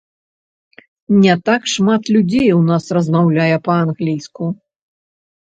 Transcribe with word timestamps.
Не 1.23 1.35
так 1.49 1.67
шмат 1.73 2.09
людзей 2.15 2.49
у 2.59 2.65
нас 2.71 2.83
размаўляе 2.99 3.55
па-англійску. 3.69 4.51